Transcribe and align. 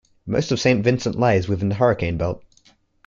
Most 0.25 0.51
of 0.51 0.59
Saint 0.59 0.83
Vincent 0.83 1.13
lies 1.15 1.47
within 1.47 1.69
the 1.69 1.75
Hurricane 1.75 2.17
Belt. 2.17 2.41